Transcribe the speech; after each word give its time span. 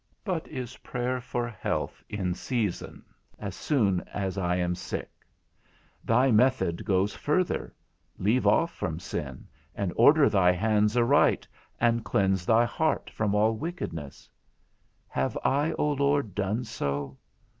But 0.23 0.47
is 0.47 0.77
prayer 0.77 1.21
for 1.21 1.47
health 1.47 2.03
in 2.09 2.33
season, 2.33 3.05
as 3.37 3.55
soon 3.55 4.01
as 4.11 4.35
I 4.35 4.55
am 4.55 4.73
sick? 4.73 5.11
Thy 6.03 6.31
method 6.31 6.83
goes 6.85 7.15
further: 7.15 7.75
Leave 8.17 8.47
off 8.47 8.73
from 8.73 8.99
sin, 8.99 9.47
and 9.75 9.93
order 9.95 10.27
thy 10.27 10.53
hands 10.53 10.97
aright, 10.97 11.47
and 11.79 12.03
cleanse 12.03 12.47
thy 12.47 12.65
heart 12.65 13.11
from 13.11 13.35
all 13.35 13.53
wickedness. 13.55 14.27
Have 15.07 15.37
I, 15.43 15.73
O 15.73 15.91
Lord, 15.91 16.33
done 16.33 16.63
so? 16.63 17.19